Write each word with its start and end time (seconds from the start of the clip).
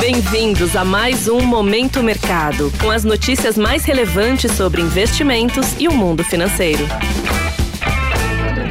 Bem-vindos 0.00 0.76
a 0.76 0.84
mais 0.84 1.26
um 1.26 1.44
Momento 1.44 2.04
Mercado, 2.04 2.70
com 2.80 2.88
as 2.88 3.04
notícias 3.04 3.58
mais 3.58 3.84
relevantes 3.84 4.52
sobre 4.52 4.80
investimentos 4.80 5.78
e 5.80 5.88
o 5.88 5.92
mundo 5.92 6.22
financeiro. 6.22 6.84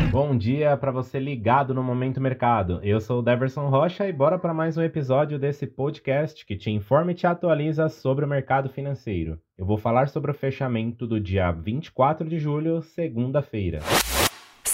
Bom 0.10 0.38
dia 0.38 0.78
para 0.78 0.90
você 0.90 1.20
ligado 1.20 1.74
no 1.74 1.84
Momento 1.84 2.22
Mercado. 2.22 2.80
Eu 2.82 3.02
sou 3.02 3.20
o 3.20 3.22
Deverson 3.22 3.68
Rocha 3.68 4.08
e 4.08 4.14
bora 4.14 4.40
para 4.40 4.54
mais 4.54 4.78
um 4.78 4.82
episódio 4.82 5.38
desse 5.38 5.68
podcast 5.68 6.46
que 6.46 6.56
te 6.56 6.72
informa 6.72 7.12
e 7.12 7.16
te 7.16 7.28
atualiza 7.28 7.90
sobre 7.90 8.24
o 8.24 8.28
mercado 8.28 8.70
financeiro. 8.70 9.38
Eu 9.58 9.66
vou 9.66 9.78
falar 9.78 10.08
sobre 10.08 10.32
o 10.32 10.34
fechamento 10.34 11.06
do 11.06 11.20
dia 11.20 11.52
24 11.52 12.28
de 12.28 12.40
julho, 12.40 12.82
segunda-feira. 12.82 13.80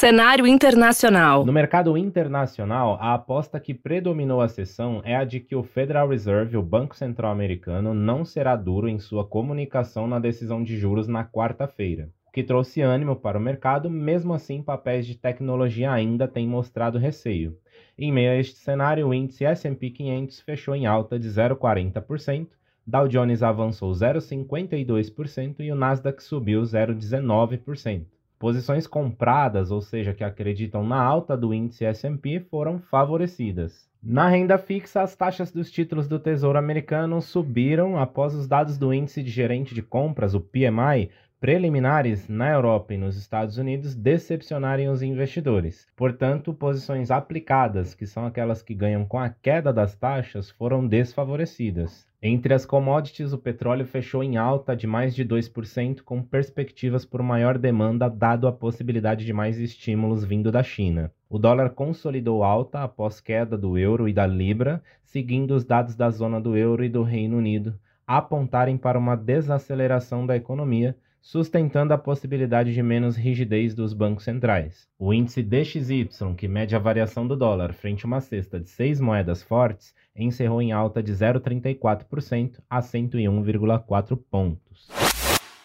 Cenário 0.04 0.46
internacional. 0.46 1.46
No 1.46 1.54
mercado 1.54 1.98
internacional, 1.98 2.98
a 3.00 3.14
aposta 3.14 3.58
que 3.58 3.74
predominou 3.74 4.42
a 4.42 4.50
sessão 4.50 5.02
é 5.06 5.16
a 5.16 5.24
de 5.24 5.40
que 5.40 5.56
o 5.56 5.64
Federal 5.64 6.10
Reserve, 6.10 6.58
o 6.58 6.62
Banco 6.62 6.94
Central 6.94 7.32
Americano, 7.32 7.94
não 7.94 8.26
será 8.26 8.58
duro 8.58 8.90
em 8.90 9.00
sua 9.00 9.26
comunicação 9.26 10.06
na 10.06 10.20
decisão 10.20 10.62
de 10.62 10.78
juros 10.78 11.08
na 11.08 11.24
quarta-feira 11.24 12.10
que 12.34 12.44
trouxe 12.44 12.82
ânimo 12.82 13.16
para 13.16 13.38
o 13.38 13.42
mercado, 13.42 13.90
mesmo 13.90 14.34
assim, 14.34 14.62
papéis 14.62 15.08
de 15.08 15.16
tecnologia 15.16 15.90
ainda 15.90 16.28
têm 16.28 16.48
mostrado 16.48 16.98
receio. 16.98 17.56
Em 17.98 18.12
meio 18.12 18.32
a 18.32 18.36
este 18.36 18.58
cenário, 18.58 19.08
o 19.08 19.14
índice 19.14 19.46
S&P 19.46 19.90
500 19.90 20.42
fechou 20.42 20.76
em 20.76 20.86
alta 20.86 21.18
de 21.18 21.30
0,40%, 21.30 22.48
Dow 22.86 23.08
Jones 23.08 23.42
avançou 23.42 23.94
0,52% 23.94 25.62
e 25.62 25.72
o 25.72 25.76
Nasdaq 25.76 26.22
subiu 26.22 26.62
0,19%. 26.64 28.08
Posições 28.44 28.86
compradas, 28.86 29.72
ou 29.72 29.80
seja, 29.80 30.14
que 30.14 30.22
acreditam 30.22 30.86
na 30.86 31.02
alta 31.02 31.38
do 31.38 31.54
índice 31.54 31.86
S&P, 31.86 32.42
foram 32.42 32.78
favorecidas. 32.78 33.90
Na 34.04 34.28
renda 34.28 34.58
fixa, 34.58 35.02
as 35.02 35.16
taxas 35.16 35.50
dos 35.50 35.72
títulos 35.72 36.10
do 36.10 36.20
Tesouro 36.20 36.60
Americano 36.60 37.22
subiram 37.22 37.98
após 37.98 38.36
os 38.36 38.46
dados 38.46 38.78
do 38.78 38.94
índice 38.94 39.24
de 39.24 39.32
gerente 39.32 39.74
de 39.74 39.82
compras, 39.82 40.36
o 40.36 40.42
PMI, 40.42 41.10
preliminares 41.44 42.30
na 42.30 42.52
Europa 42.52 42.94
e 42.94 42.98
nos 42.98 43.18
Estados 43.18 43.58
Unidos 43.58 43.94
decepcionarem 43.94 44.88
os 44.88 45.04
investidores. 45.04 45.86
Portanto, 45.94 46.54
posições 46.54 47.12
aplicadas, 47.12 47.94
que 47.94 48.08
são 48.08 48.26
aquelas 48.26 48.62
que 48.62 48.74
ganham 48.74 49.04
com 49.04 49.20
a 49.20 49.28
queda 49.28 49.74
das 49.74 49.94
taxas, 49.94 50.50
foram 50.50 50.88
desfavorecidas. 50.88 52.08
Entre 52.22 52.54
as 52.54 52.66
commodities, 52.66 53.34
o 53.34 53.38
petróleo 53.38 53.86
fechou 53.86 54.24
em 54.24 54.38
alta 54.38 54.74
de 54.74 54.88
mais 54.88 55.14
de 55.14 55.26
2%, 55.26 56.02
com 56.04 56.24
perspectivas 56.24 57.04
por 57.04 57.22
maior 57.22 57.58
demanda, 57.58 58.08
dado 58.08 58.48
a 58.48 58.52
possibilidade 58.54 59.26
de 59.26 59.34
mais 59.34 59.60
estímulos 59.60 60.24
vindo 60.24 60.50
da 60.50 60.64
China. 60.64 61.12
O 61.30 61.38
dólar 61.38 61.72
consolidou 61.72 62.42
alta 62.42 62.84
após 62.84 63.20
queda 63.20 63.58
do 63.58 63.78
euro 63.78 64.08
e 64.08 64.14
da 64.14 64.26
libra, 64.26 64.82
seguindo 65.04 65.52
os 65.52 65.66
dados 65.66 65.94
da 65.94 66.10
zona 66.10 66.40
do 66.40 66.56
euro 66.56 66.86
e 66.86 66.88
do 66.88 67.04
Reino 67.04 67.36
Unido 67.36 67.78
apontarem 68.06 68.78
para 68.78 69.00
uma 69.00 69.16
desaceleração 69.16 70.26
da 70.26 70.36
economia, 70.36 70.96
sustentando 71.24 71.94
a 71.94 71.98
possibilidade 71.98 72.74
de 72.74 72.84
menos 72.84 73.16
rigidez 73.16 73.74
dos 73.74 73.94
bancos 73.94 74.26
centrais. 74.26 74.90
O 75.00 75.14
índice 75.14 75.42
DXY, 75.42 76.36
que 76.38 76.50
mede 76.50 76.76
a 76.76 76.80
variação 76.80 77.26
do 77.26 77.38
dólar 77.38 77.74
frente 77.74 78.06
a 78.06 78.08
uma 78.08 78.20
cesta 78.20 78.60
de 78.60 78.70
seis 78.70 79.00
moedas 79.00 79.42
fortes, 79.42 79.96
encerrou 80.14 80.62
em 80.62 80.74
alta 80.74 81.02
de 81.02 81.14
0,34% 81.14 82.60
a 82.70 82.82
101,4 82.82 84.20
pontos. 84.30 84.90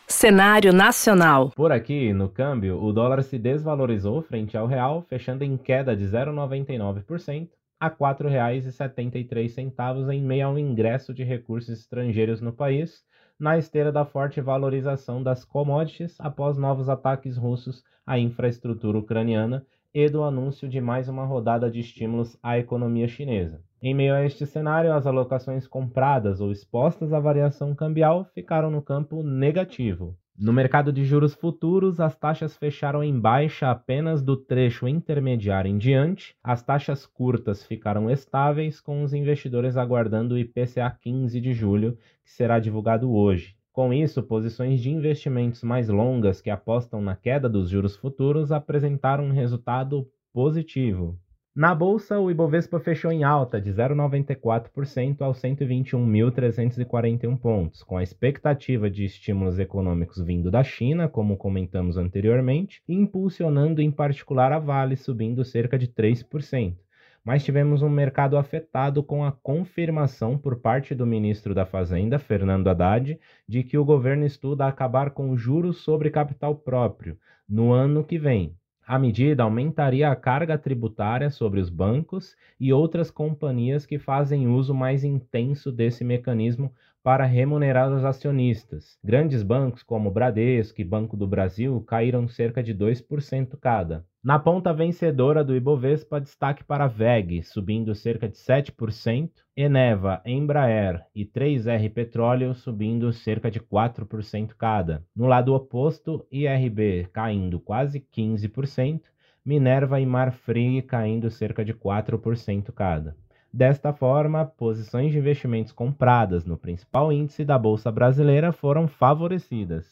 Cenário 0.06 0.73
nacional. 0.73 1.51
Por 1.51 1.73
aqui, 1.73 2.12
no 2.12 2.29
câmbio, 2.29 2.81
o 2.81 2.92
dólar 2.92 3.23
se 3.25 3.36
desvalorizou 3.36 4.23
frente 4.23 4.56
ao 4.56 4.67
real, 4.67 5.03
fechando 5.03 5.42
em 5.42 5.56
queda 5.56 5.95
de 5.95 6.05
0,99% 6.05 7.48
a 7.80 7.88
R$ 7.88 7.96
4,73 7.96 10.12
em 10.12 10.22
meio 10.22 10.48
ao 10.48 10.58
ingresso 10.58 11.14
de 11.14 11.22
recursos 11.22 11.78
estrangeiros 11.78 12.40
no 12.40 12.52
país, 12.52 13.04
na 13.38 13.56
esteira 13.56 13.92
da 13.92 14.04
forte 14.04 14.40
valorização 14.40 15.22
das 15.22 15.44
commodities 15.44 16.16
após 16.18 16.58
novos 16.58 16.88
ataques 16.88 17.36
russos 17.36 17.84
à 18.05 18.18
infraestrutura 18.18 18.98
ucraniana 18.98 19.64
e 19.94 20.08
do 20.08 20.22
anúncio 20.22 20.68
de 20.68 20.80
mais 20.80 21.08
uma 21.08 21.24
rodada 21.24 21.70
de 21.70 21.80
estímulos 21.80 22.36
à 22.42 22.58
economia 22.58 23.06
chinesa. 23.06 23.62
Em 23.80 23.94
meio 23.94 24.14
a 24.14 24.24
este 24.24 24.44
cenário, 24.44 24.92
as 24.92 25.06
alocações 25.06 25.68
compradas 25.68 26.40
ou 26.40 26.50
expostas 26.50 27.12
à 27.12 27.20
variação 27.20 27.74
cambial 27.74 28.24
ficaram 28.34 28.70
no 28.70 28.83
campo 28.83 29.22
negativo. 29.22 30.18
No 30.40 30.52
mercado 30.52 30.92
de 30.92 31.04
juros 31.04 31.34
futuros, 31.34 31.98
as 31.98 32.14
taxas 32.14 32.56
fecharam 32.56 33.02
em 33.02 33.18
baixa 33.18 33.72
apenas 33.72 34.22
do 34.22 34.36
trecho 34.36 34.86
intermediário 34.86 35.68
em 35.68 35.76
diante. 35.76 36.36
As 36.44 36.62
taxas 36.62 37.04
curtas 37.04 37.64
ficaram 37.64 38.08
estáveis, 38.08 38.80
com 38.80 39.02
os 39.02 39.12
investidores 39.12 39.76
aguardando 39.76 40.36
o 40.36 40.38
IPCA 40.38 40.96
15 41.00 41.40
de 41.40 41.52
julho, 41.52 41.98
que 42.24 42.30
será 42.30 42.60
divulgado 42.60 43.12
hoje. 43.12 43.56
Com 43.72 43.92
isso, 43.92 44.22
posições 44.22 44.78
de 44.80 44.90
investimentos 44.90 45.64
mais 45.64 45.88
longas 45.88 46.40
que 46.40 46.50
apostam 46.50 47.02
na 47.02 47.16
queda 47.16 47.48
dos 47.48 47.68
juros 47.68 47.96
futuros 47.96 48.52
apresentaram 48.52 49.24
um 49.24 49.32
resultado 49.32 50.08
positivo. 50.32 51.18
Na 51.58 51.74
bolsa, 51.74 52.20
o 52.20 52.30
Ibovespa 52.30 52.79
fechou 52.79 53.11
em 53.11 53.24
alta 53.24 53.61
de 53.61 53.73
0,94% 53.73 55.23
aos 55.23 55.42
121.341 55.42 57.36
pontos, 57.36 57.83
com 57.83 57.96
a 57.96 58.02
expectativa 58.05 58.89
de 58.89 59.05
estímulos 59.05 59.58
econômicos 59.58 60.23
vindo 60.23 60.52
da 60.52 60.63
China, 60.63 61.08
como 61.08 61.36
comentamos 61.36 61.97
anteriormente, 61.97 62.80
impulsionando 62.89 63.83
em 63.83 63.91
particular 63.91 64.52
a 64.52 64.61
Vale, 64.61 64.95
subindo 64.95 65.45
cerca 65.45 65.77
de 65.77 65.89
3% 65.89 66.77
mas 67.24 67.42
tivemos 67.45 67.83
um 67.83 67.91
mercado 67.91 68.39
afetado 68.39 69.02
com 69.02 69.24
a 69.24 69.33
confirmação 69.33 70.39
por 70.39 70.61
parte 70.61 70.95
do 70.95 71.05
ministro 71.05 71.57
da 71.57 71.67
Fazenda, 71.67 72.20
Fernando 72.20 72.68
Haddad, 72.68 73.18
de 73.47 73.64
que 73.64 73.77
o 73.77 73.85
governo 73.85 74.24
estuda 74.24 74.67
acabar 74.67 75.11
com 75.11 75.36
juros 75.36 75.79
sobre 75.79 76.08
capital 76.08 76.55
próprio 76.55 77.18
no 77.47 77.73
ano 77.73 78.05
que 78.05 78.17
vem. 78.17 78.57
A 78.88 78.98
medida 78.98 79.42
aumentaria 79.42 80.10
a 80.10 80.16
carga 80.16 80.56
tributária 80.56 81.28
sobre 81.30 81.60
os 81.60 81.68
bancos 81.68 82.34
e 82.58 82.72
outras 82.72 83.10
companhias 83.10 83.84
que 83.84 83.98
fazem 83.98 84.48
uso 84.48 84.72
mais 84.72 85.04
intenso 85.04 85.70
desse 85.70 86.02
mecanismo 86.02 86.72
para 87.03 87.25
remunerar 87.25 87.92
os 87.92 88.05
acionistas. 88.05 88.98
Grandes 89.03 89.42
bancos 89.42 89.83
como 89.83 90.11
Bradesco 90.11 90.81
e 90.81 90.85
Banco 90.85 91.17
do 91.17 91.27
Brasil 91.27 91.81
caíram 91.83 92.29
cerca 92.29 92.63
de 92.63 92.75
2% 92.75 93.57
cada. 93.61 94.05
Na 94.23 94.39
ponta 94.39 94.73
vencedora 94.73 95.45
do 95.45 95.55
Ibovespa, 95.55 96.20
destaque 96.20 96.64
para 96.64 96.86
VEG, 96.86 97.42
subindo 97.42 97.95
cerca 97.95 98.29
de 98.29 98.36
7%, 98.36 99.31
Eneva, 99.57 100.20
Embraer 100.27 101.03
e 101.14 101.25
3R 101.25 101.92
Petróleo 101.92 102.55
subindo 102.55 103.13
cerca 103.13 103.51
de 103.51 103.61
4% 103.61 104.55
cada. 104.59 105.05
No 105.15 105.27
lado 105.27 105.55
oposto, 105.55 106.27
IRB 106.30 107.09
caindo 107.13 107.59
quase 107.59 108.01
15%, 108.01 109.03
Minerva 109.45 109.98
e 109.98 110.05
Marfrig 110.05 110.83
caindo 110.83 111.30
cerca 111.30 111.65
de 111.65 111.73
4% 111.73 112.73
cada. 112.73 113.17
Desta 113.53 113.92
forma, 113.92 114.45
posições 114.45 115.11
de 115.11 115.19
investimentos 115.19 115.73
compradas 115.73 116.45
no 116.45 116.57
principal 116.59 117.11
índice 117.11 117.45
da 117.45 117.59
Bolsa 117.59 117.91
Brasileira 117.91 118.53
foram 118.53 118.86
favorecidas. 118.86 119.86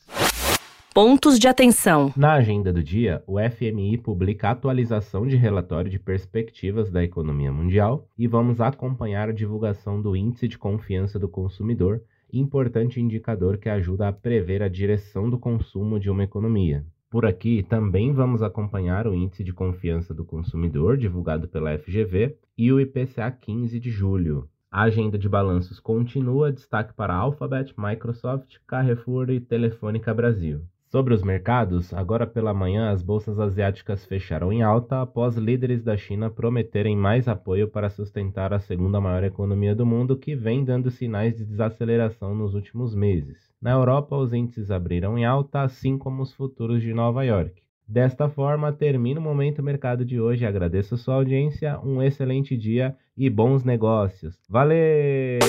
Pontos 0.94 1.38
de 1.38 1.46
atenção. 1.46 2.12
Na 2.16 2.32
agenda 2.34 2.72
do 2.72 2.82
dia, 2.82 3.22
o 3.26 3.36
FMI 3.38 3.98
publica 3.98 4.48
a 4.48 4.52
atualização 4.52 5.26
de 5.26 5.36
relatório 5.36 5.90
de 5.90 5.98
perspectivas 5.98 6.90
da 6.90 7.04
economia 7.04 7.52
mundial 7.52 8.08
e 8.16 8.26
vamos 8.26 8.60
acompanhar 8.60 9.28
a 9.28 9.32
divulgação 9.32 10.00
do 10.00 10.16
Índice 10.16 10.48
de 10.48 10.56
Confiança 10.56 11.18
do 11.18 11.28
Consumidor, 11.28 12.02
importante 12.32 13.00
indicador 13.00 13.58
que 13.58 13.68
ajuda 13.68 14.08
a 14.08 14.12
prever 14.12 14.62
a 14.62 14.68
direção 14.68 15.28
do 15.28 15.38
consumo 15.38 16.00
de 16.00 16.10
uma 16.10 16.24
economia. 16.24 16.84
Por 17.16 17.24
aqui 17.24 17.62
também 17.62 18.12
vamos 18.12 18.42
acompanhar 18.42 19.06
o 19.06 19.14
Índice 19.14 19.42
de 19.42 19.50
Confiança 19.50 20.12
do 20.12 20.22
Consumidor, 20.22 20.98
divulgado 20.98 21.48
pela 21.48 21.74
FGV, 21.78 22.36
e 22.58 22.70
o 22.70 22.78
IPCA 22.78 23.30
15 23.30 23.80
de 23.80 23.90
julho. 23.90 24.46
A 24.70 24.82
agenda 24.82 25.16
de 25.16 25.26
balanços 25.26 25.80
continua, 25.80 26.52
destaque 26.52 26.92
para 26.92 27.14
Alphabet, 27.14 27.72
Microsoft, 27.78 28.58
Carrefour 28.66 29.30
e 29.30 29.40
Telefônica 29.40 30.12
Brasil. 30.12 30.60
Sobre 30.96 31.12
os 31.12 31.22
mercados, 31.22 31.92
agora 31.92 32.26
pela 32.26 32.54
manhã 32.54 32.90
as 32.90 33.02
bolsas 33.02 33.38
asiáticas 33.38 34.06
fecharam 34.06 34.50
em 34.50 34.62
alta 34.62 35.02
após 35.02 35.36
líderes 35.36 35.84
da 35.84 35.94
China 35.94 36.30
prometerem 36.30 36.96
mais 36.96 37.28
apoio 37.28 37.68
para 37.68 37.90
sustentar 37.90 38.54
a 38.54 38.58
segunda 38.58 38.98
maior 38.98 39.22
economia 39.22 39.74
do 39.74 39.84
mundo, 39.84 40.16
que 40.16 40.34
vem 40.34 40.64
dando 40.64 40.90
sinais 40.90 41.36
de 41.36 41.44
desaceleração 41.44 42.34
nos 42.34 42.54
últimos 42.54 42.94
meses. 42.94 43.36
Na 43.60 43.72
Europa, 43.72 44.16
os 44.16 44.32
índices 44.32 44.70
abriram 44.70 45.18
em 45.18 45.26
alta, 45.26 45.60
assim 45.60 45.98
como 45.98 46.22
os 46.22 46.32
futuros 46.32 46.80
de 46.80 46.94
Nova 46.94 47.22
York. 47.24 47.60
Desta 47.86 48.30
forma, 48.30 48.72
termina 48.72 49.20
o 49.20 49.22
Momento 49.22 49.62
Mercado 49.62 50.02
de 50.02 50.18
hoje. 50.18 50.46
Agradeço 50.46 50.96
sua 50.96 51.16
audiência, 51.16 51.78
um 51.84 52.00
excelente 52.00 52.56
dia 52.56 52.96
e 53.14 53.28
bons 53.28 53.62
negócios. 53.64 54.34
Valeu! 54.48 55.40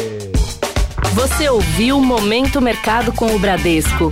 Você 1.15 1.47
ouviu 1.47 2.01
Momento 2.01 2.61
Mercado 2.61 3.13
com 3.13 3.33
o 3.33 3.39
Bradesco. 3.39 4.11